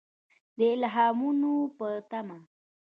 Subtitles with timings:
[0.57, 2.37] د الهامونو په تمه.